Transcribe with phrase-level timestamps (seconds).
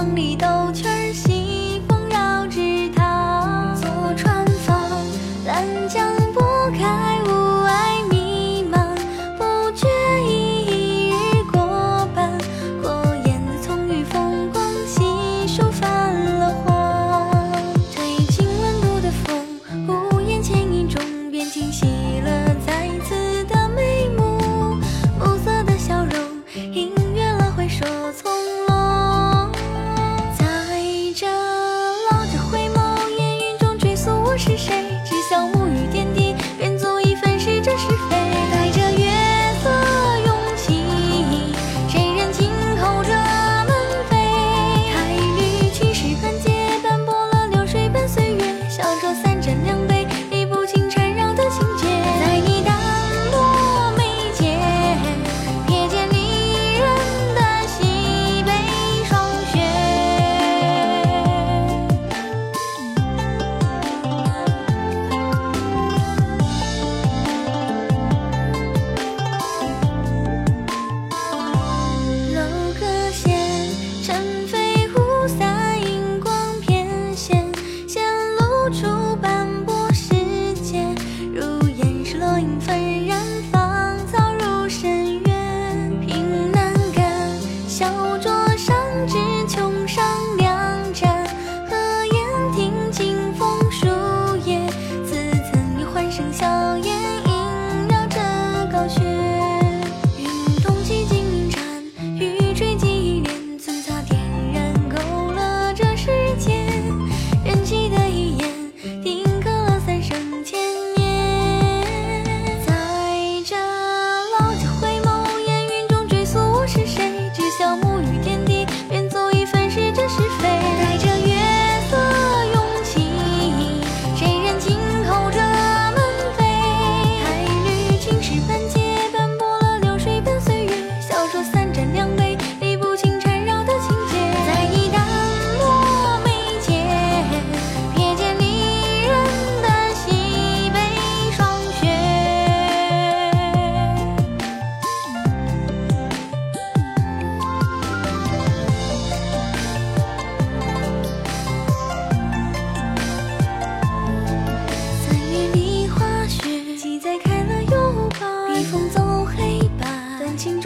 [0.00, 1.29] 梦里兜圈儿。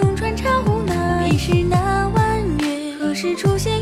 [0.04, 3.72] 重穿茶壶，那已是那弯月，何时出现？